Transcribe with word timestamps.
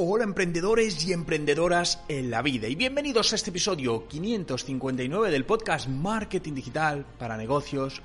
Hola 0.00 0.22
emprendedores 0.22 1.04
y 1.08 1.12
emprendedoras 1.12 2.04
en 2.06 2.30
la 2.30 2.40
vida 2.40 2.68
y 2.68 2.76
bienvenidos 2.76 3.32
a 3.32 3.34
este 3.34 3.50
episodio 3.50 4.06
559 4.06 5.28
del 5.28 5.44
podcast 5.44 5.88
Marketing 5.88 6.52
Digital 6.52 7.04
para 7.18 7.36
Negocios 7.36 8.00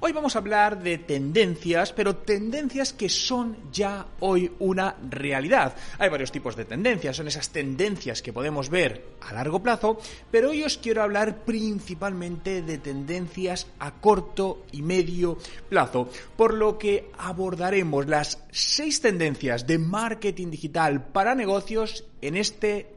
Hoy 0.00 0.12
vamos 0.12 0.34
a 0.36 0.38
hablar 0.38 0.80
de 0.80 0.98
tendencias, 0.98 1.92
pero 1.92 2.16
tendencias 2.16 2.92
que 2.92 3.08
son 3.08 3.56
ya 3.72 4.06
hoy 4.20 4.50
una 4.60 4.94
realidad. 5.10 5.74
Hay 5.98 6.08
varios 6.08 6.30
tipos 6.30 6.54
de 6.54 6.64
tendencias, 6.64 7.16
son 7.16 7.26
esas 7.26 7.50
tendencias 7.50 8.22
que 8.22 8.32
podemos 8.32 8.70
ver 8.70 9.04
a 9.20 9.32
largo 9.32 9.60
plazo, 9.62 9.98
pero 10.30 10.50
hoy 10.50 10.62
os 10.62 10.78
quiero 10.78 11.02
hablar 11.02 11.44
principalmente 11.44 12.62
de 12.62 12.78
tendencias 12.78 13.66
a 13.80 13.92
corto 13.92 14.64
y 14.72 14.82
medio 14.82 15.38
plazo, 15.68 16.08
por 16.36 16.54
lo 16.54 16.78
que 16.78 17.10
abordaremos 17.18 18.06
las 18.06 18.42
seis 18.50 19.00
tendencias 19.00 19.66
de 19.66 19.78
marketing 19.78 20.50
digital 20.50 21.06
para 21.06 21.34
negocios 21.34 22.04
en 22.20 22.36
este 22.36 22.94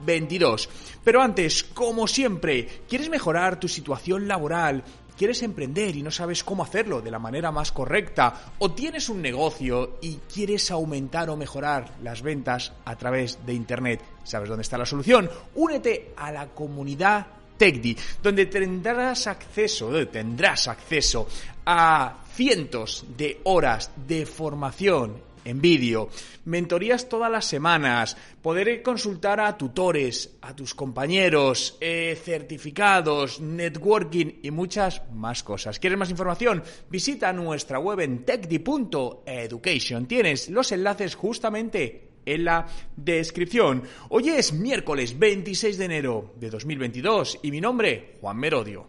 2022. 0.00 0.68
Pero 1.04 1.22
antes, 1.22 1.64
como 1.64 2.06
siempre, 2.06 2.82
¿quieres 2.88 3.08
mejorar 3.08 3.58
tu 3.58 3.68
situación 3.68 4.28
laboral? 4.28 4.84
quieres 5.18 5.42
emprender 5.42 5.96
y 5.96 6.02
no 6.02 6.12
sabes 6.12 6.44
cómo 6.44 6.62
hacerlo 6.62 7.02
de 7.02 7.10
la 7.10 7.18
manera 7.18 7.50
más 7.50 7.72
correcta, 7.72 8.52
o 8.60 8.70
tienes 8.70 9.08
un 9.08 9.20
negocio 9.20 9.98
y 10.00 10.20
quieres 10.32 10.70
aumentar 10.70 11.28
o 11.28 11.36
mejorar 11.36 11.96
las 12.04 12.22
ventas 12.22 12.72
a 12.84 12.94
través 12.96 13.44
de 13.44 13.52
Internet, 13.52 14.00
¿sabes 14.22 14.48
dónde 14.48 14.62
está 14.62 14.78
la 14.78 14.86
solución? 14.86 15.28
Únete 15.56 16.12
a 16.16 16.30
la 16.30 16.46
comunidad 16.46 17.26
TechDi, 17.58 17.96
donde 18.22 18.46
tendrás 18.46 19.26
acceso, 19.26 19.90
tendrás 20.06 20.68
acceso 20.68 21.26
a 21.66 22.18
cientos 22.32 23.04
de 23.16 23.40
horas 23.44 23.90
de 24.06 24.24
formación 24.24 25.20
en 25.48 25.60
vídeo, 25.60 26.08
mentorías 26.44 27.08
todas 27.08 27.30
las 27.30 27.46
semanas, 27.46 28.16
poder 28.42 28.82
consultar 28.82 29.40
a 29.40 29.56
tutores, 29.56 30.36
a 30.42 30.54
tus 30.54 30.74
compañeros, 30.74 31.78
eh, 31.80 32.18
certificados, 32.22 33.40
networking 33.40 34.40
y 34.42 34.50
muchas 34.50 35.02
más 35.12 35.42
cosas. 35.42 35.78
¿Quieres 35.78 35.98
más 35.98 36.10
información? 36.10 36.62
Visita 36.90 37.32
nuestra 37.32 37.78
web 37.78 38.00
en 38.00 38.24
techdi.education. 38.24 40.06
Tienes 40.06 40.50
los 40.50 40.70
enlaces 40.72 41.14
justamente 41.14 42.08
en 42.26 42.44
la 42.44 42.66
descripción. 42.96 43.84
Hoy 44.10 44.28
es 44.28 44.52
miércoles 44.52 45.18
26 45.18 45.78
de 45.78 45.84
enero 45.84 46.34
de 46.36 46.50
2022 46.50 47.40
y 47.42 47.50
mi 47.50 47.60
nombre, 47.60 48.16
Juan 48.20 48.36
Merodio. 48.36 48.86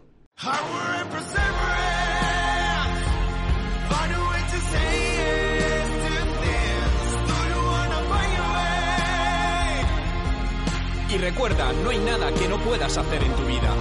Recuerda, 11.20 11.72
no 11.84 11.90
hay 11.90 11.98
nada 11.98 12.32
que 12.32 12.48
no 12.48 12.58
puedas 12.58 12.96
hacer 12.96 13.22
en 13.22 13.32
tu 13.34 13.44
vida. 13.44 13.74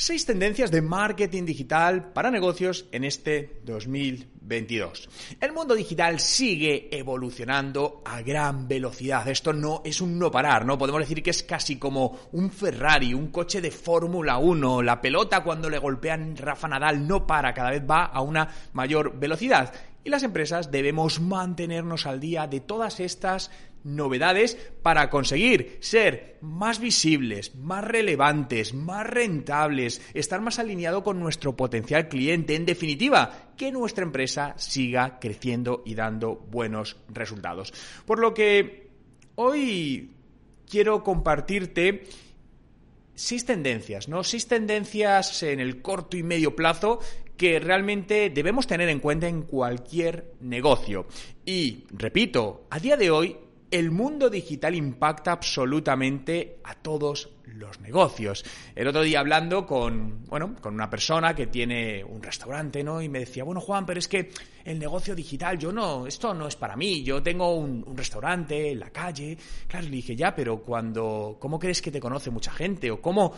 Seis 0.00 0.24
tendencias 0.24 0.70
de 0.70 0.80
marketing 0.80 1.44
digital 1.44 2.12
para 2.12 2.30
negocios 2.30 2.86
en 2.92 3.02
este 3.02 3.60
2022. 3.64 5.08
El 5.40 5.52
mundo 5.52 5.74
digital 5.74 6.20
sigue 6.20 6.88
evolucionando 6.96 8.00
a 8.04 8.22
gran 8.22 8.68
velocidad. 8.68 9.26
Esto 9.26 9.52
no 9.52 9.82
es 9.84 10.00
un 10.00 10.16
no 10.16 10.30
parar, 10.30 10.64
¿no? 10.64 10.78
Podemos 10.78 11.00
decir 11.00 11.20
que 11.20 11.30
es 11.30 11.42
casi 11.42 11.80
como 11.80 12.16
un 12.30 12.52
Ferrari, 12.52 13.12
un 13.12 13.32
coche 13.32 13.60
de 13.60 13.72
Fórmula 13.72 14.38
1. 14.38 14.82
La 14.82 15.00
pelota 15.00 15.42
cuando 15.42 15.68
le 15.68 15.78
golpean 15.78 16.36
Rafa 16.36 16.68
Nadal 16.68 17.04
no 17.04 17.26
para, 17.26 17.52
cada 17.52 17.70
vez 17.70 17.82
va 17.82 18.04
a 18.04 18.22
una 18.22 18.48
mayor 18.74 19.18
velocidad. 19.18 19.74
Y 20.04 20.10
las 20.10 20.22
empresas 20.22 20.70
debemos 20.70 21.20
mantenernos 21.20 22.06
al 22.06 22.20
día 22.20 22.46
de 22.46 22.60
todas 22.60 23.00
estas 23.00 23.50
novedades 23.84 24.56
para 24.82 25.08
conseguir 25.10 25.78
ser 25.80 26.38
más 26.40 26.80
visibles, 26.80 27.54
más 27.56 27.84
relevantes, 27.84 28.74
más 28.74 29.06
rentables, 29.06 30.00
estar 30.14 30.40
más 30.40 30.58
alineado 30.58 31.02
con 31.02 31.20
nuestro 31.20 31.56
potencial 31.56 32.08
cliente, 32.08 32.54
en 32.54 32.66
definitiva, 32.66 33.52
que 33.56 33.72
nuestra 33.72 34.04
empresa 34.04 34.54
siga 34.56 35.18
creciendo 35.18 35.82
y 35.84 35.94
dando 35.94 36.36
buenos 36.36 36.96
resultados. 37.08 37.72
Por 38.06 38.18
lo 38.18 38.34
que 38.34 38.88
hoy 39.36 40.12
quiero 40.68 41.02
compartirte 41.02 42.04
seis 43.14 43.44
tendencias, 43.44 44.08
¿no? 44.08 44.22
Seis 44.22 44.46
tendencias 44.46 45.42
en 45.42 45.60
el 45.60 45.82
corto 45.82 46.16
y 46.16 46.22
medio 46.22 46.54
plazo 46.54 47.00
que 47.38 47.60
realmente 47.60 48.28
debemos 48.28 48.66
tener 48.66 48.90
en 48.90 49.00
cuenta 49.00 49.28
en 49.28 49.42
cualquier 49.42 50.34
negocio. 50.40 51.06
Y, 51.46 51.84
repito, 51.90 52.66
a 52.68 52.78
día 52.78 52.96
de 52.96 53.10
hoy 53.10 53.36
el 53.70 53.90
mundo 53.90 54.30
digital 54.30 54.74
impacta 54.74 55.32
absolutamente 55.32 56.58
a 56.64 56.74
todos 56.74 57.30
los 57.44 57.80
negocios. 57.80 58.44
El 58.74 58.88
otro 58.88 59.02
día 59.02 59.20
hablando 59.20 59.66
con, 59.66 60.24
bueno, 60.24 60.56
con 60.60 60.74
una 60.74 60.88
persona 60.88 61.34
que 61.34 61.48
tiene 61.48 62.02
un 62.04 62.22
restaurante, 62.22 62.82
¿no? 62.82 63.02
Y 63.02 63.08
me 63.08 63.20
decía, 63.20 63.44
bueno, 63.44 63.60
Juan, 63.60 63.84
pero 63.84 63.98
es 63.98 64.08
que 64.08 64.30
el 64.64 64.78
negocio 64.78 65.14
digital, 65.14 65.58
yo 65.58 65.72
no, 65.72 66.06
esto 66.06 66.34
no 66.34 66.46
es 66.46 66.56
para 66.56 66.76
mí, 66.76 67.02
yo 67.02 67.22
tengo 67.22 67.54
un, 67.54 67.96
restaurante 67.96 68.72
en 68.72 68.80
la 68.80 68.90
calle. 68.90 69.36
Claro, 69.66 69.86
le 69.86 69.96
dije, 69.96 70.16
ya, 70.16 70.34
pero 70.34 70.62
cuando, 70.62 71.36
¿cómo 71.38 71.58
crees 71.58 71.82
que 71.82 71.90
te 71.90 72.00
conoce 72.00 72.30
mucha 72.30 72.52
gente? 72.52 72.90
¿O 72.90 73.00
cómo 73.00 73.34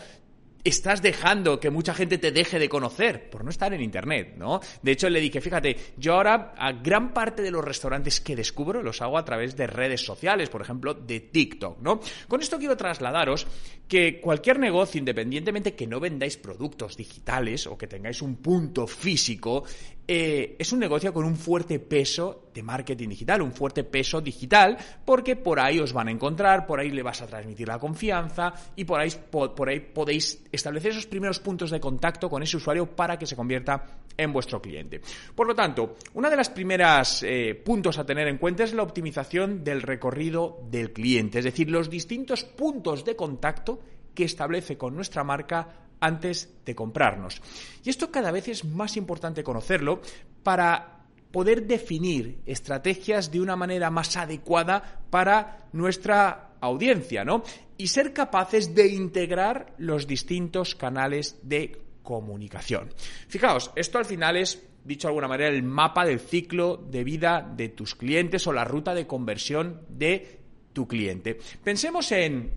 estás 0.64 1.02
dejando 1.02 1.60
que 1.60 1.70
mucha 1.70 1.94
gente 1.94 2.18
te 2.18 2.32
deje 2.32 2.58
de 2.58 2.68
conocer 2.68 3.30
por 3.30 3.44
no 3.44 3.50
estar 3.50 3.72
en 3.72 3.80
internet, 3.80 4.34
¿no? 4.36 4.60
De 4.82 4.92
hecho, 4.92 5.08
le 5.08 5.20
dije, 5.20 5.40
fíjate, 5.40 5.76
yo 5.96 6.14
ahora 6.14 6.54
a 6.56 6.72
gran 6.72 7.12
parte 7.12 7.42
de 7.42 7.50
los 7.50 7.64
restaurantes 7.64 8.20
que 8.20 8.36
descubro 8.36 8.82
los 8.82 9.02
hago 9.02 9.18
a 9.18 9.24
través 9.24 9.56
de 9.56 9.66
redes 9.66 10.04
sociales, 10.04 10.48
por 10.48 10.62
ejemplo, 10.62 10.94
de 10.94 11.20
TikTok, 11.20 11.80
¿no? 11.80 12.00
Con 12.28 12.40
esto 12.40 12.58
quiero 12.58 12.76
trasladaros 12.76 13.46
que 13.88 14.20
cualquier 14.20 14.58
negocio, 14.58 14.98
independientemente 14.98 15.74
que 15.74 15.86
no 15.86 15.98
vendáis 15.98 16.36
productos 16.36 16.96
digitales 16.96 17.66
o 17.66 17.76
que 17.76 17.88
tengáis 17.88 18.22
un 18.22 18.36
punto 18.36 18.86
físico, 18.86 19.64
eh, 20.12 20.56
es 20.58 20.72
un 20.72 20.80
negocio 20.80 21.14
con 21.14 21.24
un 21.24 21.36
fuerte 21.36 21.78
peso 21.78 22.50
de 22.52 22.64
marketing 22.64 23.10
digital, 23.10 23.42
un 23.42 23.52
fuerte 23.52 23.84
peso 23.84 24.20
digital, 24.20 24.76
porque 25.04 25.36
por 25.36 25.60
ahí 25.60 25.78
os 25.78 25.92
van 25.92 26.08
a 26.08 26.10
encontrar, 26.10 26.66
por 26.66 26.80
ahí 26.80 26.90
le 26.90 27.04
vas 27.04 27.22
a 27.22 27.28
transmitir 27.28 27.68
la 27.68 27.78
confianza 27.78 28.52
y 28.74 28.84
por 28.84 28.98
ahí, 28.98 29.80
podéis 29.94 30.42
establecer 30.50 30.90
esos 30.90 31.06
primeros 31.06 31.38
puntos 31.38 31.70
de 31.70 31.78
contacto 31.78 32.28
con 32.28 32.42
ese 32.42 32.56
usuario 32.56 32.86
para 32.86 33.16
que 33.16 33.24
se 33.24 33.36
convierta 33.36 34.00
en 34.16 34.32
vuestro 34.32 34.60
cliente. 34.60 35.00
Por 35.32 35.46
lo 35.46 35.54
tanto, 35.54 35.94
una 36.14 36.28
de 36.28 36.36
las 36.36 36.50
primeras 36.50 37.22
eh, 37.22 37.54
puntos 37.54 37.96
a 37.96 38.04
tener 38.04 38.26
en 38.26 38.38
cuenta 38.38 38.64
es 38.64 38.74
la 38.74 38.82
optimización 38.82 39.62
del 39.62 39.80
recorrido 39.80 40.60
del 40.72 40.92
cliente, 40.92 41.38
es 41.38 41.44
decir, 41.44 41.70
los 41.70 41.88
distintos 41.88 42.42
puntos 42.42 43.04
de 43.04 43.14
contacto 43.14 43.78
que 44.12 44.24
establece 44.24 44.76
con 44.76 44.96
nuestra 44.96 45.22
marca 45.22 45.89
antes 46.00 46.52
de 46.64 46.74
comprarnos. 46.74 47.40
Y 47.84 47.90
esto 47.90 48.10
cada 48.10 48.30
vez 48.30 48.48
es 48.48 48.64
más 48.64 48.96
importante 48.96 49.44
conocerlo 49.44 50.00
para 50.42 51.00
poder 51.30 51.66
definir 51.66 52.40
estrategias 52.46 53.30
de 53.30 53.40
una 53.40 53.56
manera 53.56 53.90
más 53.90 54.16
adecuada 54.16 55.02
para 55.10 55.68
nuestra 55.72 56.54
audiencia, 56.60 57.24
¿no? 57.24 57.42
Y 57.76 57.88
ser 57.88 58.12
capaces 58.12 58.74
de 58.74 58.88
integrar 58.88 59.74
los 59.78 60.06
distintos 60.06 60.74
canales 60.74 61.38
de 61.42 61.80
comunicación. 62.02 62.90
Fijaos, 63.28 63.70
esto 63.76 63.98
al 63.98 64.04
final 64.04 64.36
es, 64.36 64.62
dicho 64.84 65.08
de 65.08 65.10
alguna 65.10 65.28
manera, 65.28 65.50
el 65.50 65.62
mapa 65.62 66.04
del 66.04 66.20
ciclo 66.20 66.76
de 66.76 67.04
vida 67.04 67.48
de 67.56 67.68
tus 67.68 67.94
clientes 67.94 68.46
o 68.46 68.52
la 68.52 68.64
ruta 68.64 68.94
de 68.94 69.06
conversión 69.06 69.82
de 69.88 70.40
tu 70.72 70.86
cliente. 70.86 71.38
Pensemos 71.62 72.10
en 72.12 72.50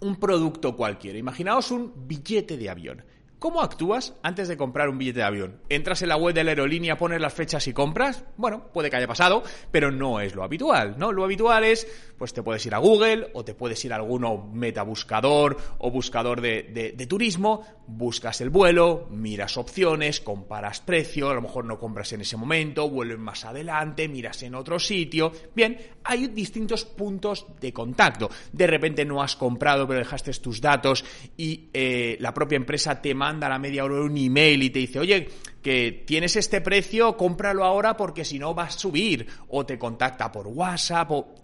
un 0.00 0.16
producto 0.16 0.76
cualquiera. 0.76 1.18
Imaginaos 1.18 1.70
un 1.70 1.92
billete 2.06 2.56
de 2.56 2.70
avión. 2.70 3.02
¿Cómo 3.38 3.60
actúas 3.60 4.14
antes 4.22 4.48
de 4.48 4.56
comprar 4.56 4.88
un 4.88 4.96
billete 4.96 5.18
de 5.18 5.26
avión? 5.26 5.60
¿Entras 5.68 6.00
en 6.00 6.08
la 6.08 6.16
web 6.16 6.34
de 6.34 6.42
la 6.42 6.52
aerolínea, 6.52 6.96
pones 6.96 7.20
las 7.20 7.34
fechas 7.34 7.66
y 7.68 7.74
compras? 7.74 8.24
Bueno, 8.38 8.68
puede 8.72 8.88
que 8.88 8.96
haya 8.96 9.06
pasado, 9.06 9.42
pero 9.70 9.90
no 9.90 10.20
es 10.20 10.34
lo 10.34 10.42
habitual, 10.42 10.96
¿no? 10.98 11.12
Lo 11.12 11.22
habitual 11.22 11.64
es, 11.64 11.86
pues 12.18 12.32
te 12.32 12.42
puedes 12.42 12.64
ir 12.66 12.74
a 12.74 12.78
Google 12.78 13.30
o 13.34 13.44
te 13.44 13.54
puedes 13.54 13.84
ir 13.84 13.92
a 13.92 13.96
alguno 13.96 14.48
metabuscador 14.52 15.56
o 15.78 15.90
buscador 15.90 16.40
de, 16.40 16.94
de 16.96 17.06
turismo, 17.06 17.62
buscas 17.86 18.40
el 18.40 18.50
vuelo, 18.50 19.06
miras 19.10 19.56
opciones, 19.56 20.20
comparas 20.20 20.80
precio, 20.80 21.30
a 21.30 21.34
lo 21.34 21.42
mejor 21.42 21.64
no 21.64 21.78
compras 21.78 22.12
en 22.12 22.20
ese 22.20 22.36
momento, 22.36 22.88
vuelves 22.88 23.18
más 23.18 23.44
adelante, 23.44 24.08
miras 24.08 24.42
en 24.42 24.54
otro 24.54 24.78
sitio. 24.78 25.32
Bien, 25.54 25.78
hay 26.04 26.28
distintos 26.28 26.84
puntos 26.84 27.46
de 27.60 27.72
contacto. 27.72 28.30
De 28.52 28.66
repente 28.66 29.04
no 29.04 29.22
has 29.22 29.36
comprado, 29.36 29.86
pero 29.86 30.00
dejaste 30.00 30.32
tus 30.32 30.60
datos 30.60 31.04
y 31.36 31.68
eh, 31.72 32.16
la 32.20 32.34
propia 32.34 32.56
empresa 32.56 33.00
te 33.00 33.14
manda 33.14 33.46
a 33.46 33.50
la 33.50 33.58
media 33.58 33.84
hora 33.84 34.00
un 34.00 34.16
email 34.16 34.62
y 34.62 34.70
te 34.70 34.80
dice, 34.80 34.98
oye, 34.98 35.28
que 35.62 36.04
tienes 36.06 36.36
este 36.36 36.60
precio, 36.60 37.16
cómpralo 37.16 37.64
ahora 37.64 37.96
porque 37.96 38.24
si 38.24 38.38
no 38.38 38.54
va 38.54 38.64
a 38.64 38.70
subir. 38.70 39.26
O 39.48 39.66
te 39.66 39.78
contacta 39.78 40.30
por 40.30 40.46
WhatsApp 40.46 41.10
o... 41.10 41.34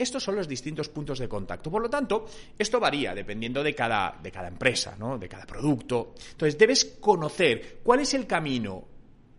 Estos 0.00 0.24
son 0.24 0.36
los 0.36 0.48
distintos 0.48 0.88
puntos 0.88 1.18
de 1.18 1.28
contacto. 1.28 1.70
Por 1.70 1.82
lo 1.82 1.90
tanto, 1.90 2.24
esto 2.58 2.80
varía 2.80 3.14
dependiendo 3.14 3.62
de 3.62 3.74
cada, 3.74 4.18
de 4.22 4.32
cada 4.32 4.48
empresa, 4.48 4.96
¿no? 4.98 5.18
de 5.18 5.28
cada 5.28 5.44
producto. 5.44 6.14
Entonces, 6.30 6.56
debes 6.56 6.86
conocer 6.98 7.80
cuál 7.82 8.00
es 8.00 8.14
el 8.14 8.26
camino 8.26 8.82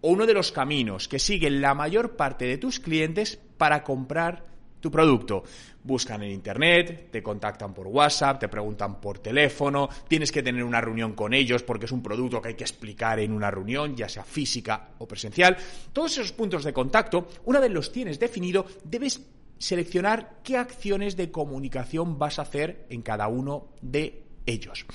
o 0.02 0.10
uno 0.12 0.28
de 0.28 0.36
los 0.36 0.52
caminos 0.52 1.08
que 1.08 1.18
siguen 1.18 1.62
la 1.62 1.74
mayor 1.74 2.16
parte 2.16 2.46
de 2.46 2.60
tus 2.60 2.80
clientes 2.80 3.40
para 3.58 3.84
comprar 3.84 4.44
tu 4.80 4.92
producto. 4.92 5.44
Buscan 5.84 6.22
en 6.22 6.30
Internet, 6.30 7.10
te 7.12 7.24
contactan 7.24 7.74
por 7.74 7.88
WhatsApp, 7.88 8.40
te 8.40 8.48
preguntan 8.48 9.02
por 9.02 9.18
teléfono, 9.18 9.90
tienes 10.08 10.32
que 10.32 10.44
tener 10.44 10.64
una 10.64 10.80
reunión 10.80 11.14
con 11.14 11.34
ellos 11.34 11.64
porque 11.64 11.86
es 11.86 11.92
un 11.92 12.04
producto 12.04 12.40
que 12.40 12.50
hay 12.50 12.56
que 12.56 12.66
explicar 12.66 13.20
en 13.20 13.32
una 13.32 13.50
reunión, 13.50 13.96
ya 13.96 14.08
sea 14.08 14.24
física 14.24 14.90
o 15.00 15.08
presencial. 15.08 15.58
Todos 15.92 16.12
esos 16.12 16.34
puntos 16.34 16.64
de 16.64 16.72
contacto, 16.72 17.30
una 17.46 17.60
vez 17.60 17.72
los 17.72 17.92
tienes 17.92 18.20
definido, 18.20 18.68
debes 18.84 19.20
seleccionar 19.62 20.42
qué 20.44 20.58
acciones 20.58 21.16
de 21.16 21.32
comunicación 21.32 22.18
vas 22.20 22.40
a 22.40 22.44
hacer 22.44 22.86
en 22.90 23.02
cada 23.02 23.28
uno 23.28 23.70
de 23.82 24.24
ellos. 24.46 24.86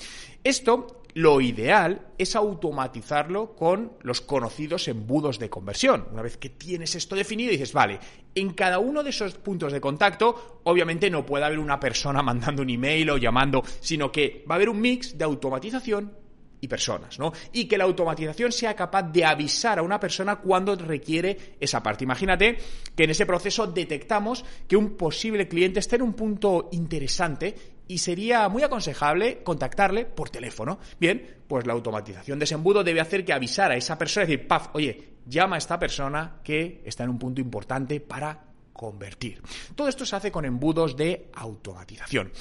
Esto 0.45 1.03
lo 1.15 1.41
ideal 1.41 2.09
es 2.19 2.37
automatizarlo 2.37 3.57
con 3.57 3.93
los 4.03 4.21
conocidos 4.21 4.87
embudos 4.87 5.39
de 5.39 5.49
conversión. 5.49 6.09
Una 6.13 6.21
vez 6.21 6.37
que 6.37 6.51
tienes 6.51 6.95
esto 6.95 7.15
definido, 7.15 7.53
dices, 7.53 7.73
vale, 7.73 7.99
en 8.35 8.53
cada 8.53 8.79
uno 8.79 9.03
de 9.03 9.11
esos 9.11 9.33
puntos 9.35 9.73
de 9.73 9.81
contacto, 9.81 10.61
obviamente 10.65 11.09
no 11.09 11.25
puede 11.25 11.47
haber 11.47 11.59
una 11.59 11.81
persona 11.81 12.23
mandando 12.23 12.61
un 12.61 12.69
email 12.69 13.09
o 13.09 13.17
llamando, 13.17 13.63
sino 13.81 14.13
que 14.13 14.45
va 14.49 14.55
a 14.55 14.57
haber 14.57 14.69
un 14.69 14.79
mix 14.79 15.17
de 15.17 15.25
automatización 15.25 16.26
y 16.61 16.69
personas, 16.69 17.19
¿no? 17.19 17.33
Y 17.53 17.67
que 17.67 17.79
la 17.79 17.85
automatización 17.85 18.53
sea 18.53 18.75
capaz 18.75 19.03
de 19.05 19.25
avisar 19.25 19.79
a 19.79 19.83
una 19.83 20.01
persona 20.01 20.37
cuando 20.37 20.75
requiere 20.75 21.57
esa 21.61 21.83
parte. 21.83 22.05
Imagínate 22.05 22.59
que 22.95 23.05
en 23.05 23.11
ese 23.11 23.27
proceso 23.27 23.67
detectamos 23.67 24.45
que 24.67 24.77
un 24.77 24.97
posible 24.97 25.49
cliente 25.49 25.81
está 25.81 25.97
en 25.97 26.03
un 26.03 26.15
punto 26.15 26.69
interesante 26.73 27.55
y 27.89 27.99
sería 27.99 28.49
muy 28.49 28.63
aconsejable 28.63 29.43
contactarle 29.43 30.07
por 30.07 30.31
teléfono. 30.31 30.79
Bien, 30.99 31.37
pues 31.47 31.67
la 31.67 31.73
automatización 31.73 32.39
de 32.39 32.45
ese 32.45 32.55
embudo 32.55 32.83
debe 32.83 33.01
hacer 33.01 33.25
que 33.25 33.33
avisar 33.33 33.71
a 33.71 33.77
esa 33.77 33.97
persona 33.97 34.27
decir, 34.27 34.49
paf, 34.49 34.75
oye, 34.75 35.17
llama 35.27 35.57
a 35.57 35.59
esta 35.59 35.79
persona 35.79 36.41
que 36.43 36.83
está 36.85 37.05
en 37.05 37.11
un 37.11 37.19
punto 37.19 37.41
importante 37.41 38.01
para 38.01 38.45
convertir. 38.73 39.41
Todo 39.75 39.89
esto 39.89 40.05
se 40.05 40.17
hace 40.17 40.33
con 40.33 40.45
embudos 40.45 40.97
de 40.97 41.31
automatización. 41.35 42.33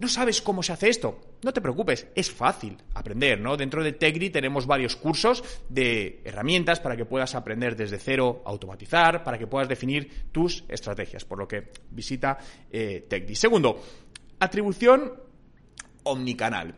¿No 0.00 0.08
sabes 0.08 0.40
cómo 0.40 0.62
se 0.62 0.72
hace 0.72 0.88
esto? 0.88 1.20
No 1.42 1.52
te 1.52 1.60
preocupes, 1.60 2.06
es 2.14 2.30
fácil 2.30 2.74
aprender, 2.94 3.38
¿no? 3.38 3.58
Dentro 3.58 3.84
de 3.84 3.92
Tegri 3.92 4.30
tenemos 4.30 4.66
varios 4.66 4.96
cursos 4.96 5.44
de 5.68 6.22
herramientas 6.24 6.80
para 6.80 6.96
que 6.96 7.04
puedas 7.04 7.34
aprender 7.34 7.76
desde 7.76 7.98
cero 7.98 8.42
automatizar, 8.46 9.22
para 9.22 9.36
que 9.36 9.46
puedas 9.46 9.68
definir 9.68 10.30
tus 10.32 10.64
estrategias, 10.68 11.26
por 11.26 11.38
lo 11.38 11.46
que 11.46 11.70
visita 11.90 12.38
eh, 12.72 13.06
Segundo, 13.34 13.82
Atribución 14.38 15.12
omnicanal. 16.04 16.76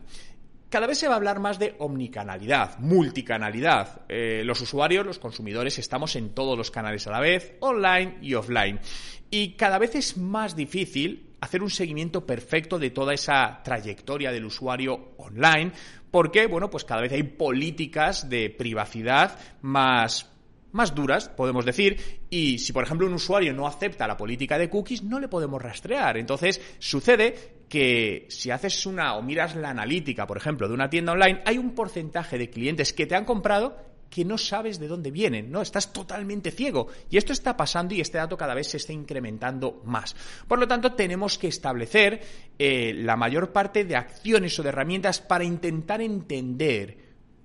Cada 0.69 0.87
vez 0.87 0.97
se 0.97 1.07
va 1.07 1.13
a 1.13 1.17
hablar 1.17 1.39
más 1.39 1.59
de 1.59 1.75
omnicanalidad, 1.77 2.77
multicanalidad. 2.79 4.01
Eh, 4.09 4.41
los 4.43 4.59
usuarios, 4.59 5.05
los 5.05 5.19
consumidores, 5.19 5.79
estamos 5.79 6.17
en 6.17 6.31
todos 6.31 6.57
los 6.57 6.71
canales 6.71 7.07
a 7.07 7.11
la 7.11 7.21
vez, 7.21 7.55
online 7.61 8.17
y 8.21 8.33
offline. 8.33 8.81
Y 9.29 9.53
cada 9.53 9.77
vez 9.79 9.95
es 9.95 10.17
más 10.17 10.57
difícil 10.57 11.32
hacer 11.43 11.61
un 11.61 11.69
seguimiento 11.69 12.25
perfecto 12.25 12.79
de 12.79 12.89
toda 12.89 13.13
esa 13.13 13.61
trayectoria 13.63 14.31
del 14.31 14.45
usuario 14.45 15.13
online, 15.17 15.71
porque, 16.09 16.47
bueno, 16.47 16.69
pues 16.69 16.85
cada 16.85 17.01
vez 17.01 17.11
hay 17.11 17.23
políticas 17.23 18.29
de 18.29 18.49
privacidad 18.49 19.37
más 19.61 20.29
más 20.71 20.95
duras, 20.95 21.29
podemos 21.29 21.65
decir, 21.65 22.25
y 22.31 22.57
si 22.57 22.73
por 22.73 22.83
ejemplo 22.83 23.05
un 23.05 23.13
usuario 23.13 23.53
no 23.53 23.67
acepta 23.67 24.07
la 24.07 24.17
política 24.17 24.57
de 24.57 24.71
cookies, 24.71 25.03
no 25.03 25.19
le 25.19 25.27
podemos 25.27 25.61
rastrear. 25.61 26.17
Entonces 26.17 26.59
sucede 26.79 27.65
que 27.69 28.25
si 28.29 28.49
haces 28.49 28.87
una 28.87 29.15
o 29.15 29.21
miras 29.21 29.55
la 29.55 29.69
analítica, 29.69 30.25
por 30.25 30.37
ejemplo, 30.37 30.67
de 30.67 30.73
una 30.73 30.89
tienda 30.89 31.11
online, 31.11 31.43
hay 31.45 31.59
un 31.59 31.75
porcentaje 31.75 32.39
de 32.39 32.49
clientes 32.49 32.91
que 32.91 33.05
te 33.05 33.15
han 33.15 33.23
comprado 33.25 33.77
que 34.13 34.23
no 34.23 34.37
sabes 34.37 34.79
de 34.79 34.87
dónde 34.87 35.09
vienen, 35.09 35.51
¿no? 35.51 35.59
Estás 35.63 35.91
totalmente 35.91 36.51
ciego. 36.51 36.87
Y 37.09 37.17
esto 37.17 37.33
está 37.33 37.57
pasando 37.57 37.95
y 37.95 38.01
este 38.01 38.19
dato 38.19 38.37
cada 38.37 38.53
vez 38.53 38.67
se 38.67 38.77
está 38.77 38.93
incrementando 38.93 39.81
más. 39.85 40.15
Por 40.47 40.59
lo 40.59 40.67
tanto, 40.67 40.93
tenemos 40.93 41.39
que 41.39 41.47
establecer 41.47 42.21
eh, 42.59 42.93
la 42.93 43.15
mayor 43.15 43.51
parte 43.51 43.85
de 43.85 43.95
acciones 43.95 44.59
o 44.59 44.61
de 44.61 44.69
herramientas 44.69 45.19
para 45.19 45.43
intentar 45.43 45.99
entender 45.99 46.95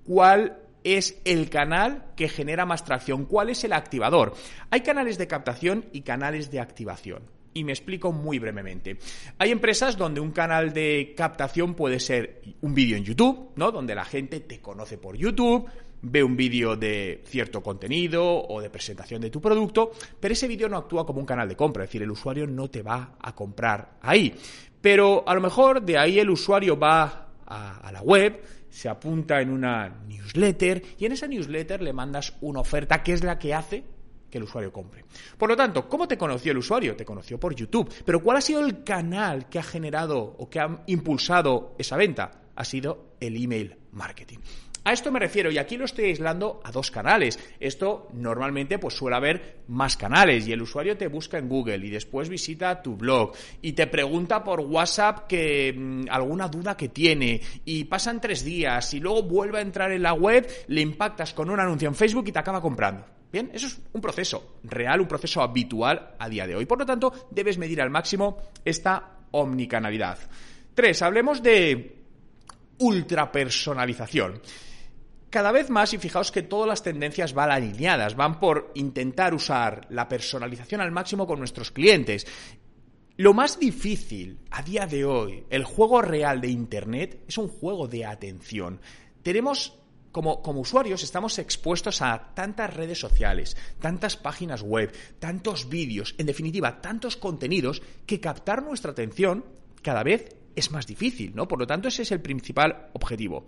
cuál 0.05 0.59
es 0.83 1.19
el 1.25 1.49
canal 1.49 2.05
que 2.15 2.29
genera 2.29 2.67
más 2.67 2.85
tracción. 2.85 3.25
¿Cuál 3.25 3.49
es 3.49 3.63
el 3.63 3.73
activador? 3.73 4.35
Hay 4.69 4.81
canales 4.81 5.17
de 5.17 5.25
captación 5.25 5.85
y 5.91 6.01
canales 6.01 6.51
de 6.51 6.59
activación. 6.59 7.23
Y 7.51 7.63
me 7.63 7.71
explico 7.71 8.11
muy 8.11 8.37
brevemente. 8.37 8.99
Hay 9.39 9.49
empresas 9.49 9.97
donde 9.97 10.21
un 10.21 10.29
canal 10.29 10.71
de 10.71 11.15
captación 11.17 11.73
puede 11.73 11.99
ser 11.99 12.43
un 12.61 12.75
vídeo 12.75 12.95
en 12.95 13.05
YouTube, 13.05 13.53
¿no? 13.55 13.71
Donde 13.71 13.95
la 13.95 14.05
gente 14.05 14.39
te 14.39 14.61
conoce 14.61 14.99
por 14.99 15.17
YouTube, 15.17 15.67
ve 16.01 16.23
un 16.23 16.35
vídeo 16.35 16.75
de 16.75 17.23
cierto 17.25 17.61
contenido 17.61 18.43
o 18.47 18.61
de 18.61 18.69
presentación 18.69 19.21
de 19.21 19.29
tu 19.29 19.41
producto, 19.41 19.91
pero 20.19 20.33
ese 20.33 20.47
vídeo 20.47 20.69
no 20.69 20.77
actúa 20.77 21.05
como 21.05 21.19
un 21.19 21.25
canal 21.25 21.47
de 21.47 21.55
compra, 21.55 21.83
es 21.83 21.89
decir, 21.89 22.03
el 22.03 22.11
usuario 22.11 22.47
no 22.47 22.69
te 22.69 22.81
va 22.81 23.15
a 23.19 23.35
comprar 23.35 23.97
ahí. 24.01 24.33
Pero 24.81 25.23
a 25.27 25.33
lo 25.33 25.41
mejor 25.41 25.81
de 25.81 25.97
ahí 25.97 26.19
el 26.19 26.29
usuario 26.29 26.77
va 26.77 27.27
a, 27.45 27.77
a 27.79 27.91
la 27.91 28.01
web, 28.01 28.41
se 28.69 28.87
apunta 28.87 29.41
en 29.41 29.49
una 29.49 29.89
newsletter 30.07 30.81
y 30.97 31.05
en 31.05 31.11
esa 31.11 31.27
newsletter 31.27 31.81
le 31.81 31.93
mandas 31.93 32.33
una 32.41 32.61
oferta 32.61 33.03
que 33.03 33.13
es 33.13 33.23
la 33.23 33.37
que 33.37 33.53
hace 33.53 33.83
que 34.29 34.37
el 34.37 34.43
usuario 34.43 34.71
compre. 34.71 35.05
Por 35.37 35.49
lo 35.49 35.55
tanto, 35.55 35.89
¿cómo 35.89 36.07
te 36.07 36.17
conoció 36.17 36.51
el 36.51 36.59
usuario? 36.59 36.95
Te 36.95 37.05
conoció 37.05 37.39
por 37.39 37.55
YouTube. 37.55 37.91
Pero 38.05 38.21
¿cuál 38.21 38.37
ha 38.37 38.41
sido 38.41 38.65
el 38.65 38.83
canal 38.83 39.49
que 39.49 39.59
ha 39.59 39.63
generado 39.63 40.19
o 40.19 40.49
que 40.49 40.59
ha 40.59 40.83
impulsado 40.87 41.75
esa 41.77 41.97
venta? 41.97 42.43
Ha 42.55 42.65
sido 42.65 43.15
el 43.19 43.41
email 43.41 43.75
marketing. 43.91 44.37
A 44.89 44.93
esto 44.93 45.11
me 45.11 45.19
refiero, 45.19 45.51
y 45.51 45.59
aquí 45.59 45.77
lo 45.77 45.85
estoy 45.85 46.05
aislando 46.05 46.61
a 46.63 46.71
dos 46.71 46.89
canales. 46.89 47.37
Esto 47.59 48.07
normalmente 48.13 48.79
pues 48.79 48.95
suele 48.95 49.17
haber 49.17 49.57
más 49.67 49.95
canales 49.95 50.47
y 50.47 50.51
el 50.51 50.63
usuario 50.63 50.97
te 50.97 51.05
busca 51.05 51.37
en 51.37 51.47
Google 51.47 51.85
y 51.85 51.91
después 51.91 52.27
visita 52.27 52.81
tu 52.81 52.95
blog 52.95 53.33
y 53.61 53.73
te 53.73 53.85
pregunta 53.85 54.43
por 54.43 54.61
WhatsApp 54.61 55.27
que 55.27 55.71
mm, 55.77 56.05
alguna 56.09 56.47
duda 56.47 56.75
que 56.75 56.89
tiene 56.89 57.39
y 57.65 57.83
pasan 57.83 58.19
tres 58.19 58.43
días 58.43 58.91
y 58.95 58.99
luego 58.99 59.21
vuelve 59.21 59.59
a 59.59 59.61
entrar 59.61 59.91
en 59.91 60.01
la 60.01 60.13
web, 60.13 60.51
le 60.69 60.81
impactas 60.81 61.35
con 61.35 61.51
un 61.51 61.59
anuncio 61.59 61.87
en 61.87 61.93
Facebook 61.93 62.27
y 62.29 62.31
te 62.31 62.39
acaba 62.39 62.59
comprando. 62.59 63.05
Bien, 63.31 63.51
eso 63.53 63.67
es 63.67 63.79
un 63.93 64.01
proceso 64.01 64.55
real, 64.63 65.01
un 65.01 65.07
proceso 65.07 65.43
habitual 65.43 66.15
a 66.17 66.27
día 66.27 66.47
de 66.47 66.55
hoy. 66.55 66.65
Por 66.65 66.79
lo 66.79 66.85
tanto, 66.87 67.27
debes 67.29 67.59
medir 67.59 67.79
al 67.79 67.91
máximo 67.91 68.37
esta 68.65 69.19
omnicanalidad. 69.29 70.17
Tres, 70.73 70.99
hablemos 71.03 71.43
de 71.43 71.95
ultrapersonalización 72.79 74.41
cada 75.29 75.51
vez 75.51 75.69
más, 75.69 75.93
y 75.93 75.97
fijaos 75.97 76.31
que 76.31 76.41
todas 76.41 76.67
las 76.67 76.83
tendencias 76.83 77.33
van 77.33 77.51
alineadas, 77.51 78.15
van 78.15 78.39
por 78.39 78.71
intentar 78.75 79.33
usar 79.33 79.87
la 79.89 80.07
personalización 80.07 80.81
al 80.81 80.91
máximo 80.91 81.27
con 81.27 81.39
nuestros 81.39 81.71
clientes. 81.71 82.25
Lo 83.17 83.33
más 83.33 83.59
difícil 83.59 84.39
a 84.51 84.63
día 84.63 84.87
de 84.87 85.05
hoy, 85.05 85.43
el 85.49 85.65
juego 85.65 86.01
real 86.01 86.41
de 86.41 86.47
Internet, 86.47 87.23
es 87.27 87.37
un 87.37 87.49
juego 87.49 87.87
de 87.87 88.05
atención. 88.05 88.79
Tenemos 89.21 89.75
como, 90.11 90.41
como, 90.41 90.61
usuarios 90.61 91.03
estamos 91.03 91.37
expuestos 91.37 92.01
a 92.01 92.33
tantas 92.33 92.73
redes 92.73 92.99
sociales, 92.99 93.55
tantas 93.79 94.17
páginas 94.17 94.61
web, 94.63 94.91
tantos 95.19 95.69
vídeos, 95.69 96.15
en 96.17 96.25
definitiva, 96.25 96.81
tantos 96.81 97.15
contenidos, 97.15 97.81
que 98.07 98.19
captar 98.19 98.63
nuestra 98.63 98.91
atención 98.91 99.45
cada 99.83 100.01
vez 100.03 100.35
es 100.55 100.71
más 100.71 100.87
difícil, 100.87 101.35
¿no? 101.35 101.47
Por 101.47 101.59
lo 101.59 101.67
tanto, 101.67 101.87
ese 101.87 102.01
es 102.01 102.11
el 102.11 102.21
principal 102.21 102.89
objetivo. 102.93 103.45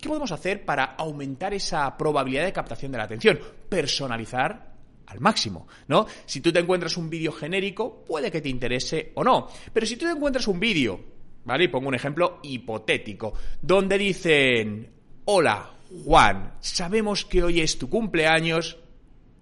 ¿Qué 0.00 0.08
podemos 0.08 0.30
hacer 0.32 0.64
para 0.64 0.94
aumentar 0.96 1.52
esa 1.54 1.96
probabilidad 1.96 2.44
de 2.44 2.52
captación 2.52 2.92
de 2.92 2.98
la 2.98 3.04
atención? 3.04 3.38
Personalizar 3.68 4.74
al 5.06 5.20
máximo, 5.20 5.66
¿no? 5.88 6.06
Si 6.26 6.40
tú 6.40 6.52
te 6.52 6.60
encuentras 6.60 6.96
un 6.96 7.10
vídeo 7.10 7.32
genérico, 7.32 8.04
puede 8.04 8.30
que 8.30 8.40
te 8.40 8.48
interese 8.48 9.12
o 9.14 9.24
no. 9.24 9.48
Pero 9.72 9.86
si 9.86 9.96
tú 9.96 10.06
te 10.06 10.12
encuentras 10.12 10.46
un 10.46 10.60
vídeo, 10.60 11.00
¿vale? 11.44 11.64
Y 11.64 11.68
pongo 11.68 11.88
un 11.88 11.94
ejemplo 11.94 12.40
hipotético, 12.42 13.32
donde 13.60 13.98
dicen, 13.98 14.90
hola, 15.24 15.70
Juan, 16.04 16.54
sabemos 16.60 17.24
que 17.24 17.42
hoy 17.42 17.60
es 17.60 17.78
tu 17.78 17.88
cumpleaños 17.88 18.78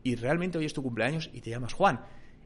y 0.04 0.14
realmente 0.14 0.56
hoy 0.56 0.66
es 0.66 0.72
tu 0.72 0.82
cumpleaños 0.82 1.28
y 1.32 1.40
te 1.40 1.50
llamas 1.50 1.72
Juan. 1.72 2.00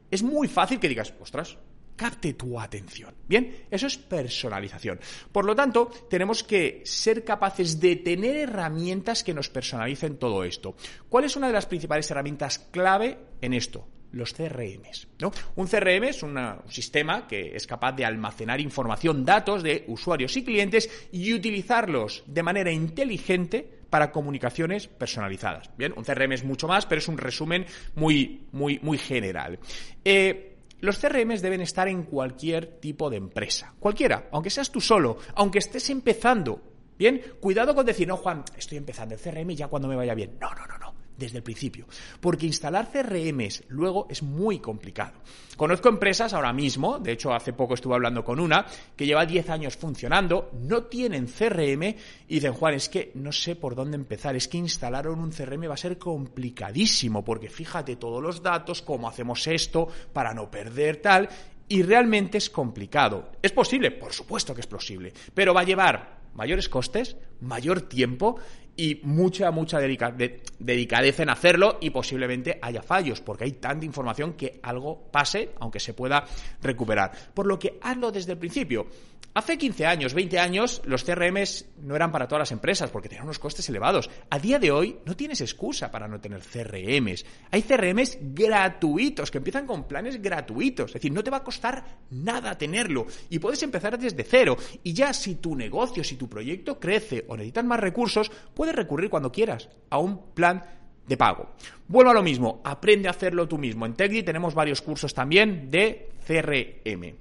Es 0.09 0.23
muy 0.23 0.47
fácil 0.47 0.79
que 0.79 0.89
digas, 0.89 1.13
ostras, 1.21 1.57
capte 1.95 2.33
tu 2.33 2.59
atención. 2.59 3.13
Bien, 3.27 3.65
eso 3.69 3.87
es 3.87 3.97
personalización. 3.97 4.99
Por 5.31 5.45
lo 5.45 5.55
tanto, 5.55 5.91
tenemos 6.09 6.43
que 6.43 6.81
ser 6.85 7.23
capaces 7.23 7.79
de 7.79 7.97
tener 7.97 8.35
herramientas 8.37 9.23
que 9.23 9.33
nos 9.33 9.49
personalicen 9.49 10.17
todo 10.17 10.43
esto. 10.43 10.75
¿Cuál 11.09 11.25
es 11.25 11.35
una 11.35 11.47
de 11.47 11.53
las 11.53 11.65
principales 11.65 12.09
herramientas 12.11 12.59
clave 12.59 13.17
en 13.41 13.53
esto? 13.53 13.87
los 14.11 14.33
CRMs. 14.33 15.07
¿no? 15.19 15.31
Un 15.55 15.67
CRM 15.67 16.03
es 16.03 16.23
un 16.23 16.37
sistema 16.67 17.27
que 17.27 17.55
es 17.55 17.65
capaz 17.67 17.93
de 17.93 18.05
almacenar 18.05 18.59
información, 18.59 19.25
datos 19.25 19.63
de 19.63 19.85
usuarios 19.87 20.35
y 20.37 20.43
clientes 20.43 21.07
y 21.11 21.33
utilizarlos 21.33 22.23
de 22.27 22.43
manera 22.43 22.71
inteligente 22.71 23.81
para 23.89 24.11
comunicaciones 24.11 24.87
personalizadas. 24.87 25.69
Bien, 25.77 25.93
un 25.95 26.03
CRM 26.03 26.31
es 26.31 26.43
mucho 26.43 26.67
más, 26.67 26.85
pero 26.85 26.99
es 26.99 27.07
un 27.07 27.17
resumen 27.17 27.65
muy, 27.95 28.47
muy, 28.51 28.79
muy 28.79 28.97
general. 28.97 29.59
Eh, 30.03 30.50
los 30.81 30.97
CRMs 30.97 31.41
deben 31.41 31.61
estar 31.61 31.87
en 31.87 32.03
cualquier 32.03 32.79
tipo 32.79 33.09
de 33.09 33.17
empresa, 33.17 33.73
cualquiera, 33.79 34.27
aunque 34.31 34.49
seas 34.49 34.71
tú 34.71 34.81
solo, 34.81 35.17
aunque 35.35 35.59
estés 35.59 35.89
empezando. 35.89 36.61
Bien, 36.97 37.21
cuidado 37.39 37.73
con 37.73 37.85
decir, 37.85 38.07
no, 38.07 38.17
Juan, 38.17 38.43
estoy 38.57 38.77
empezando 38.77 39.15
el 39.15 39.21
CRM 39.21 39.49
y 39.51 39.55
ya 39.55 39.67
cuando 39.67 39.87
me 39.87 39.95
vaya 39.95 40.13
bien. 40.13 40.37
No, 40.39 40.53
no, 40.53 40.67
no, 40.67 40.77
desde 41.21 41.37
el 41.37 41.43
principio. 41.43 41.85
Porque 42.19 42.45
instalar 42.45 42.91
CRMs 42.91 43.63
luego 43.69 44.07
es 44.09 44.23
muy 44.23 44.59
complicado. 44.59 45.13
Conozco 45.55 45.89
empresas 45.89 46.33
ahora 46.33 46.51
mismo, 46.51 46.99
de 46.99 47.11
hecho 47.11 47.33
hace 47.33 47.53
poco 47.53 47.75
estuve 47.75 47.95
hablando 47.95 48.23
con 48.23 48.39
una, 48.39 48.65
que 48.95 49.05
lleva 49.05 49.25
10 49.25 49.49
años 49.49 49.77
funcionando, 49.77 50.51
no 50.53 50.83
tienen 50.83 51.27
CRM 51.27 51.83
y 51.83 51.95
dicen, 52.35 52.53
Juan, 52.53 52.73
es 52.73 52.89
que 52.89 53.11
no 53.15 53.31
sé 53.31 53.55
por 53.55 53.75
dónde 53.75 53.95
empezar, 53.95 54.35
es 54.35 54.47
que 54.47 54.57
instalaron 54.57 55.19
un 55.19 55.31
CRM 55.31 55.69
va 55.69 55.75
a 55.75 55.77
ser 55.77 55.97
complicadísimo, 55.97 57.23
porque 57.23 57.49
fíjate 57.49 57.95
todos 57.95 58.21
los 58.21 58.41
datos, 58.41 58.81
cómo 58.81 59.07
hacemos 59.07 59.45
esto 59.47 59.87
para 60.11 60.33
no 60.33 60.49
perder 60.49 60.97
tal, 60.97 61.29
y 61.67 61.83
realmente 61.83 62.37
es 62.37 62.49
complicado. 62.49 63.31
¿Es 63.41 63.51
posible? 63.51 63.91
Por 63.91 64.11
supuesto 64.13 64.53
que 64.53 64.61
es 64.61 64.67
posible, 64.67 65.13
pero 65.33 65.53
va 65.53 65.61
a 65.61 65.65
llevar 65.65 66.21
mayores 66.33 66.69
costes, 66.69 67.17
mayor 67.39 67.81
tiempo 67.81 68.37
y 68.81 68.99
mucha, 69.03 69.51
mucha 69.51 69.79
dedicadeza 69.79 71.21
en 71.21 71.29
hacerlo 71.29 71.77
y 71.81 71.91
posiblemente 71.91 72.57
haya 72.63 72.81
fallos, 72.81 73.21
porque 73.21 73.43
hay 73.43 73.51
tanta 73.51 73.85
información 73.85 74.33
que 74.33 74.59
algo 74.63 75.03
pase, 75.11 75.51
aunque 75.59 75.79
se 75.79 75.93
pueda 75.93 76.25
recuperar. 76.63 77.11
Por 77.31 77.45
lo 77.45 77.59
que 77.59 77.77
hazlo 77.79 78.11
desde 78.11 78.31
el 78.31 78.39
principio. 78.39 78.87
Hace 79.33 79.57
15 79.57 79.85
años, 79.85 80.13
20 80.13 80.39
años, 80.39 80.81
los 80.83 81.05
CRMs 81.05 81.65
no 81.83 81.95
eran 81.95 82.11
para 82.11 82.27
todas 82.27 82.41
las 82.41 82.51
empresas 82.51 82.89
porque 82.89 83.07
tenían 83.07 83.23
unos 83.23 83.39
costes 83.39 83.69
elevados. 83.69 84.09
A 84.29 84.37
día 84.37 84.59
de 84.59 84.71
hoy 84.71 84.97
no 85.05 85.15
tienes 85.15 85.39
excusa 85.39 85.89
para 85.89 86.05
no 86.09 86.19
tener 86.19 86.41
CRMs. 86.41 87.25
Hay 87.49 87.61
CRMs 87.61 88.17
gratuitos 88.19 89.31
que 89.31 89.37
empiezan 89.37 89.65
con 89.65 89.87
planes 89.87 90.21
gratuitos. 90.21 90.87
Es 90.87 90.95
decir, 90.95 91.13
no 91.13 91.23
te 91.23 91.31
va 91.31 91.37
a 91.37 91.43
costar 91.45 91.99
nada 92.09 92.57
tenerlo 92.57 93.07
y 93.29 93.39
puedes 93.39 93.63
empezar 93.63 93.97
desde 93.97 94.25
cero. 94.25 94.57
Y 94.83 94.91
ya 94.91 95.13
si 95.13 95.35
tu 95.35 95.55
negocio, 95.55 96.03
si 96.03 96.17
tu 96.17 96.27
proyecto 96.27 96.77
crece 96.77 97.23
o 97.29 97.37
necesitas 97.37 97.63
más 97.63 97.79
recursos, 97.79 98.29
puedes 98.53 98.70
recurrir 98.73 99.09
cuando 99.09 99.31
quieras 99.31 99.69
a 99.89 99.97
un 99.97 100.33
plan 100.33 100.63
de 101.07 101.17
pago. 101.17 101.51
Vuelvo 101.87 102.11
a 102.11 102.13
lo 102.13 102.23
mismo, 102.23 102.61
aprende 102.63 103.07
a 103.07 103.11
hacerlo 103.11 103.47
tú 103.47 103.57
mismo. 103.57 103.85
En 103.85 103.93
Tegri 103.93 104.23
tenemos 104.23 104.53
varios 104.53 104.81
cursos 104.81 105.13
también 105.13 105.69
de 105.69 106.09
CRM. 106.25 107.15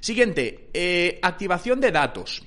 Siguiente, 0.00 0.70
eh, 0.72 1.18
activación 1.22 1.80
de 1.80 1.92
datos. 1.92 2.42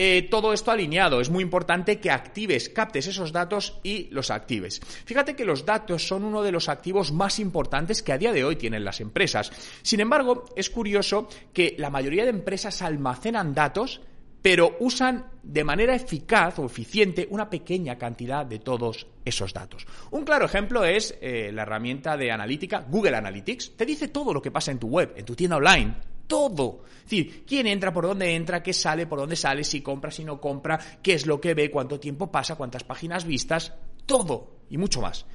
Eh, 0.00 0.28
todo 0.30 0.52
esto 0.52 0.70
alineado. 0.70 1.20
Es 1.20 1.28
muy 1.28 1.42
importante 1.42 1.98
que 1.98 2.12
actives, 2.12 2.68
captes 2.68 3.08
esos 3.08 3.32
datos 3.32 3.80
y 3.82 4.08
los 4.12 4.30
actives. 4.30 4.80
Fíjate 5.04 5.34
que 5.34 5.44
los 5.44 5.66
datos 5.66 6.06
son 6.06 6.22
uno 6.22 6.42
de 6.42 6.52
los 6.52 6.68
activos 6.68 7.10
más 7.10 7.40
importantes 7.40 8.00
que 8.04 8.12
a 8.12 8.18
día 8.18 8.32
de 8.32 8.44
hoy 8.44 8.54
tienen 8.54 8.84
las 8.84 9.00
empresas. 9.00 9.50
Sin 9.82 9.98
embargo, 9.98 10.44
es 10.54 10.70
curioso 10.70 11.28
que 11.52 11.74
la 11.78 11.90
mayoría 11.90 12.22
de 12.22 12.30
empresas 12.30 12.80
almacenan 12.80 13.54
datos, 13.54 14.00
pero 14.48 14.78
usan 14.80 15.26
de 15.42 15.62
manera 15.62 15.94
eficaz 15.94 16.58
o 16.58 16.64
eficiente 16.64 17.28
una 17.28 17.50
pequeña 17.50 17.98
cantidad 17.98 18.46
de 18.46 18.60
todos 18.60 19.06
esos 19.22 19.52
datos. 19.52 19.86
Un 20.10 20.24
claro 20.24 20.46
ejemplo 20.46 20.86
es 20.86 21.18
eh, 21.20 21.50
la 21.52 21.64
herramienta 21.64 22.16
de 22.16 22.32
analítica 22.32 22.86
Google 22.88 23.14
Analytics. 23.14 23.76
Te 23.76 23.84
dice 23.84 24.08
todo 24.08 24.32
lo 24.32 24.40
que 24.40 24.50
pasa 24.50 24.70
en 24.70 24.78
tu 24.78 24.88
web, 24.88 25.12
en 25.18 25.26
tu 25.26 25.36
tienda 25.36 25.58
online 25.58 25.96
todo. 26.26 26.84
Es 26.86 27.02
decir, 27.02 27.44
quién 27.46 27.66
entra, 27.66 27.92
por 27.92 28.06
dónde 28.06 28.34
entra, 28.34 28.62
qué 28.62 28.72
sale, 28.72 29.06
por 29.06 29.18
dónde 29.18 29.36
sale, 29.36 29.64
si 29.64 29.82
compra, 29.82 30.10
si 30.10 30.24
no 30.24 30.40
compra, 30.40 30.80
qué 31.02 31.12
es 31.12 31.26
lo 31.26 31.38
que 31.38 31.52
ve, 31.52 31.70
cuánto 31.70 32.00
tiempo 32.00 32.32
pasa, 32.32 32.56
cuántas 32.56 32.84
páginas 32.84 33.26
vistas, 33.26 33.74
todo 34.06 34.60
y 34.70 34.78
mucho 34.78 35.02
más. 35.02 35.26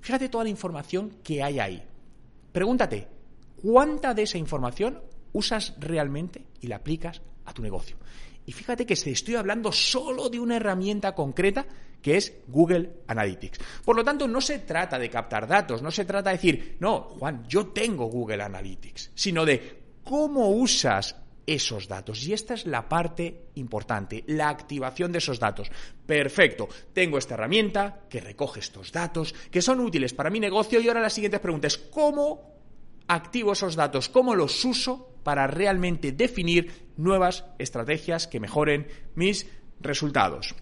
Fíjate 0.00 0.28
toda 0.28 0.44
la 0.44 0.50
información 0.50 1.16
que 1.24 1.42
hay 1.42 1.58
ahí. 1.58 1.82
Pregúntate, 2.52 3.08
¿cuánta 3.60 4.14
de 4.14 4.22
esa 4.22 4.38
información 4.38 5.00
usas 5.32 5.74
realmente 5.80 6.46
y 6.60 6.68
la 6.68 6.76
aplicas 6.76 7.20
a 7.46 7.52
tu 7.52 7.62
negocio? 7.62 7.96
Y 8.46 8.52
fíjate 8.52 8.86
que 8.86 8.94
estoy 8.94 9.34
hablando 9.34 9.70
solo 9.70 10.28
de 10.28 10.40
una 10.40 10.56
herramienta 10.56 11.14
concreta 11.14 11.66
que 12.02 12.16
es 12.16 12.32
Google 12.48 13.02
Analytics. 13.06 13.60
Por 13.84 13.96
lo 13.96 14.04
tanto, 14.04 14.26
no 14.26 14.40
se 14.40 14.60
trata 14.60 14.98
de 14.98 15.10
captar 15.10 15.46
datos, 15.46 15.82
no 15.82 15.90
se 15.90 16.04
trata 16.04 16.30
de 16.30 16.36
decir, 16.36 16.76
no, 16.80 17.00
Juan, 17.18 17.46
yo 17.48 17.68
tengo 17.68 18.06
Google 18.06 18.42
Analytics, 18.42 19.10
sino 19.14 19.44
de 19.44 19.80
cómo 20.02 20.48
usas 20.50 21.16
esos 21.46 21.88
datos. 21.88 22.26
Y 22.26 22.32
esta 22.32 22.54
es 22.54 22.66
la 22.66 22.88
parte 22.88 23.48
importante, 23.56 24.24
la 24.28 24.48
activación 24.48 25.12
de 25.12 25.18
esos 25.18 25.38
datos. 25.38 25.70
Perfecto, 26.06 26.68
tengo 26.92 27.18
esta 27.18 27.34
herramienta 27.34 28.02
que 28.08 28.20
recoge 28.20 28.60
estos 28.60 28.92
datos, 28.92 29.34
que 29.50 29.62
son 29.62 29.80
útiles 29.80 30.14
para 30.14 30.30
mi 30.30 30.40
negocio 30.40 30.80
y 30.80 30.88
ahora 30.88 31.00
la 31.00 31.10
siguiente 31.10 31.40
pregunta 31.40 31.66
es, 31.66 31.76
¿cómo 31.76 32.54
activo 33.08 33.52
esos 33.52 33.74
datos? 33.74 34.08
¿Cómo 34.08 34.34
los 34.34 34.64
uso 34.64 35.09
para 35.22 35.46
realmente 35.46 36.12
definir 36.12 36.90
nuevas 36.96 37.44
estrategias 37.58 38.26
que 38.26 38.40
mejoren 38.40 38.86
mis 39.14 39.46
resultados? 39.80 40.54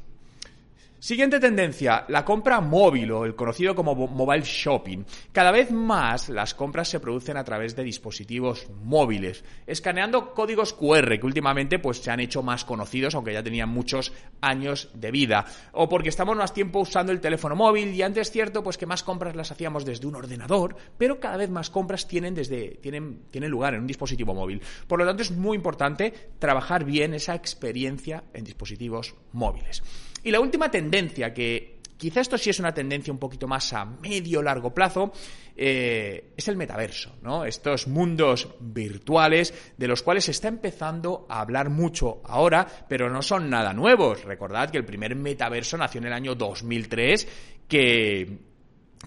Siguiente 1.00 1.38
tendencia, 1.38 2.04
la 2.08 2.24
compra 2.24 2.60
móvil 2.60 3.12
o 3.12 3.24
el 3.24 3.36
conocido 3.36 3.72
como 3.72 3.94
mobile 3.94 4.42
shopping. 4.42 5.04
Cada 5.30 5.52
vez 5.52 5.70
más 5.70 6.28
las 6.28 6.54
compras 6.54 6.88
se 6.88 6.98
producen 6.98 7.36
a 7.36 7.44
través 7.44 7.76
de 7.76 7.84
dispositivos 7.84 8.66
móviles, 8.82 9.44
escaneando 9.68 10.34
códigos 10.34 10.72
QR 10.72 11.20
que 11.20 11.26
últimamente 11.26 11.78
pues 11.78 11.98
se 11.98 12.10
han 12.10 12.18
hecho 12.18 12.42
más 12.42 12.64
conocidos 12.64 13.14
aunque 13.14 13.32
ya 13.32 13.44
tenían 13.44 13.68
muchos 13.68 14.12
años 14.40 14.90
de 14.92 15.12
vida, 15.12 15.46
o 15.70 15.88
porque 15.88 16.08
estamos 16.08 16.36
más 16.36 16.52
tiempo 16.52 16.80
usando 16.80 17.12
el 17.12 17.20
teléfono 17.20 17.54
móvil 17.54 17.94
y 17.94 18.02
antes 18.02 18.26
es 18.26 18.32
cierto 18.32 18.64
pues 18.64 18.76
que 18.76 18.86
más 18.86 19.04
compras 19.04 19.36
las 19.36 19.52
hacíamos 19.52 19.84
desde 19.84 20.08
un 20.08 20.16
ordenador, 20.16 20.74
pero 20.98 21.20
cada 21.20 21.36
vez 21.36 21.48
más 21.48 21.70
compras 21.70 22.08
tienen 22.08 22.34
desde 22.34 22.70
tienen 22.82 23.20
tienen 23.30 23.52
lugar 23.52 23.74
en 23.74 23.82
un 23.82 23.86
dispositivo 23.86 24.34
móvil. 24.34 24.60
Por 24.88 24.98
lo 24.98 25.06
tanto 25.06 25.22
es 25.22 25.30
muy 25.30 25.56
importante 25.56 26.12
trabajar 26.40 26.84
bien 26.84 27.14
esa 27.14 27.36
experiencia 27.36 28.24
en 28.34 28.42
dispositivos 28.42 29.14
móviles. 29.32 29.84
Y 30.24 30.30
la 30.30 30.40
última 30.40 30.70
tendencia, 30.70 31.32
que 31.32 31.78
quizá 31.96 32.20
esto 32.20 32.38
sí 32.38 32.50
es 32.50 32.60
una 32.60 32.72
tendencia 32.72 33.12
un 33.12 33.18
poquito 33.18 33.46
más 33.46 33.72
a 33.72 33.84
medio 33.84 34.42
largo 34.42 34.72
plazo, 34.72 35.12
eh, 35.56 36.32
es 36.36 36.46
el 36.48 36.56
metaverso, 36.56 37.16
¿no? 37.22 37.44
Estos 37.44 37.88
mundos 37.88 38.48
virtuales 38.60 39.52
de 39.76 39.88
los 39.88 40.02
cuales 40.02 40.24
se 40.24 40.30
está 40.30 40.48
empezando 40.48 41.26
a 41.28 41.40
hablar 41.40 41.68
mucho 41.68 42.20
ahora, 42.24 42.66
pero 42.88 43.10
no 43.10 43.22
son 43.22 43.50
nada 43.50 43.72
nuevos. 43.72 44.24
Recordad 44.24 44.70
que 44.70 44.78
el 44.78 44.84
primer 44.84 45.16
metaverso 45.16 45.76
nació 45.76 45.98
en 45.98 46.06
el 46.06 46.12
año 46.12 46.34
2003, 46.36 47.28
que 47.66 48.47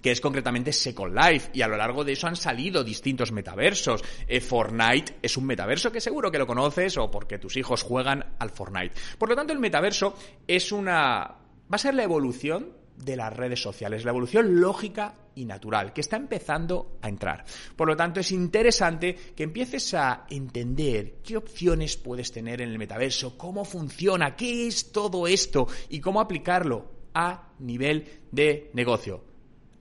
que 0.01 0.11
es 0.11 0.21
concretamente 0.21 0.73
Second 0.73 1.15
Life, 1.15 1.49
y 1.53 1.61
a 1.61 1.67
lo 1.67 1.77
largo 1.77 2.03
de 2.03 2.13
eso 2.13 2.27
han 2.27 2.35
salido 2.35 2.83
distintos 2.83 3.31
metaversos. 3.31 4.03
Eh, 4.27 4.39
Fortnite 4.39 5.17
es 5.21 5.37
un 5.37 5.45
metaverso 5.45 5.91
que 5.91 6.01
seguro 6.01 6.31
que 6.31 6.39
lo 6.39 6.47
conoces 6.47 6.97
o 6.97 7.09
porque 7.09 7.39
tus 7.39 7.57
hijos 7.57 7.83
juegan 7.83 8.35
al 8.39 8.49
Fortnite. 8.49 8.95
Por 9.17 9.29
lo 9.29 9.35
tanto, 9.35 9.53
el 9.53 9.59
metaverso 9.59 10.15
es 10.47 10.71
una... 10.71 11.19
va 11.21 11.75
a 11.75 11.77
ser 11.77 11.93
la 11.93 12.03
evolución 12.03 12.81
de 12.97 13.15
las 13.15 13.35
redes 13.35 13.61
sociales, 13.61 14.05
la 14.05 14.11
evolución 14.11 14.59
lógica 14.59 15.15
y 15.35 15.45
natural, 15.45 15.93
que 15.93 16.01
está 16.01 16.17
empezando 16.17 16.97
a 17.01 17.09
entrar. 17.09 17.43
Por 17.75 17.87
lo 17.87 17.95
tanto, 17.95 18.19
es 18.19 18.31
interesante 18.31 19.15
que 19.35 19.43
empieces 19.43 19.93
a 19.93 20.25
entender 20.29 21.15
qué 21.23 21.37
opciones 21.37 21.97
puedes 21.97 22.31
tener 22.31 22.61
en 22.61 22.69
el 22.69 22.77
metaverso, 22.77 23.37
cómo 23.37 23.65
funciona, 23.65 24.35
qué 24.35 24.67
es 24.67 24.91
todo 24.91 25.27
esto 25.27 25.67
y 25.89 25.99
cómo 25.99 26.21
aplicarlo 26.21 26.85
a 27.13 27.53
nivel 27.59 28.21
de 28.31 28.69
negocio. 28.73 29.30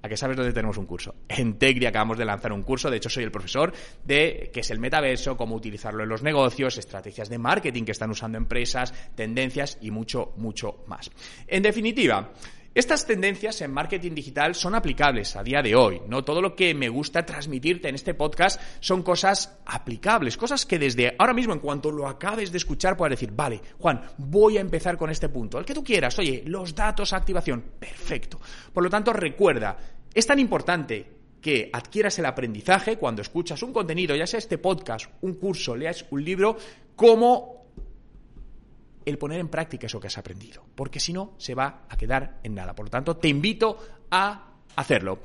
¿A 0.03 0.09
que 0.09 0.17
sabes 0.17 0.37
dónde 0.37 0.53
tenemos 0.53 0.79
un 0.79 0.87
curso? 0.87 1.15
En 1.29 1.59
Tegri 1.59 1.87
acabamos 1.87 2.17
de 2.17 2.25
lanzar 2.25 2.53
un 2.53 2.63
curso, 2.63 2.91
de 2.91 2.97
hecho 2.97 3.11
soy 3.11 3.25
el 3.25 3.31
profesor 3.31 3.73
de 4.05 4.51
qué 4.53 4.61
es 4.61 4.71
el 4.71 4.79
metaverso, 4.79 5.37
cómo 5.37 5.55
utilizarlo 5.55 6.03
en 6.03 6.09
los 6.09 6.23
negocios, 6.23 6.79
estrategias 6.79 7.29
de 7.29 7.39
marketing 7.39 7.85
que 7.85 7.93
están 7.93 8.11
usando 8.11 8.39
empresas, 8.39 8.95
tendencias 9.15 9.79
y 9.81 9.91
mucho, 9.91 10.33
mucho 10.37 10.85
más. 10.87 11.11
En 11.47 11.63
definitiva, 11.63 12.33
Estas 12.73 13.05
tendencias 13.05 13.61
en 13.63 13.73
marketing 13.73 14.13
digital 14.13 14.55
son 14.55 14.77
aplicables 14.77 15.35
a 15.35 15.43
día 15.43 15.61
de 15.61 15.75
hoy. 15.75 16.03
No 16.07 16.23
todo 16.23 16.41
lo 16.41 16.55
que 16.55 16.73
me 16.73 16.89
gusta 16.89 17.27
transmitirte 17.27 17.89
en 17.89 17.97
este 17.97 18.15
podcast 18.15 18.61
son 18.79 19.03
cosas 19.03 19.59
aplicables, 19.67 20.37
cosas 20.37 20.65
que 20.67 20.79
desde 20.79 21.17
ahora 21.19 21.35
mismo, 21.35 21.53
en 21.53 21.59
cuanto 21.59 21.91
lo 21.91 22.07
acabes 22.07 22.53
de 22.53 22.59
escuchar, 22.59 22.97
puedas 22.97 23.19
decir, 23.19 23.33
vale, 23.33 23.61
Juan, 23.81 24.01
voy 24.19 24.57
a 24.57 24.61
empezar 24.61 24.97
con 24.97 25.11
este 25.11 25.29
punto. 25.29 25.59
El 25.59 25.65
que 25.65 25.75
tú 25.75 25.83
quieras, 25.83 26.17
oye, 26.21 26.45
los 26.47 26.73
datos, 26.73 27.13
activación, 27.13 27.61
perfecto. 27.77 28.41
Por 28.73 28.85
lo 28.85 28.89
tanto, 28.89 29.13
recuerda, 29.13 29.77
es 30.15 30.25
tan 30.25 30.39
importante 30.39 31.07
que 31.41 31.71
adquieras 31.73 32.21
el 32.21 32.27
aprendizaje 32.27 32.99
cuando 32.99 33.23
escuchas 33.23 33.61
un 33.65 33.73
contenido, 33.73 34.15
ya 34.15 34.29
sea 34.29 34.39
este 34.39 34.59
podcast, 34.59 35.11
un 35.23 35.35
curso, 35.35 35.75
leas 35.75 36.07
un 36.11 36.25
libro, 36.25 36.57
como 36.95 37.60
el 39.11 39.19
poner 39.19 39.41
en 39.41 39.49
práctica 39.49 39.87
eso 39.87 40.01
que 40.01 40.07
has 40.07 40.19
aprendido, 40.19 40.65
porque 40.75 41.01
si 41.01 41.13
no, 41.13 41.35
se 41.39 41.55
va 41.55 41.85
a 41.89 41.97
quedar 41.97 42.41
en 42.43 42.55
nada. 42.55 42.75
Por 42.75 42.87
lo 42.87 42.91
tanto, 42.91 43.17
te 43.17 43.29
invito 43.29 43.79
a 44.11 44.51
hacerlo. 44.77 45.19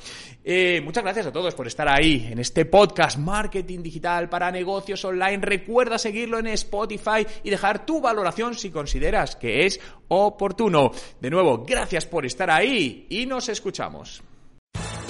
Eh, 0.43 0.81
muchas 0.83 1.03
gracias 1.03 1.27
a 1.27 1.31
todos 1.31 1.55
por 1.55 1.67
estar 1.67 1.87
ahí 1.87 2.27
en 2.31 2.39
este 2.39 2.65
podcast 2.65 3.17
Marketing 3.17 3.81
Digital 3.81 4.29
para 4.29 4.51
Negocios 4.51 5.03
Online. 5.05 5.37
Recuerda 5.37 5.97
seguirlo 5.97 6.39
en 6.39 6.47
Spotify 6.47 7.25
y 7.43 7.49
dejar 7.49 7.85
tu 7.85 8.01
valoración 8.01 8.55
si 8.55 8.69
consideras 8.69 9.35
que 9.35 9.65
es 9.65 9.79
oportuno. 10.07 10.91
De 11.19 11.29
nuevo, 11.29 11.63
gracias 11.65 12.05
por 12.05 12.25
estar 12.25 12.49
ahí 12.49 13.07
y 13.09 13.25
nos 13.25 13.49
escuchamos. 13.49 14.23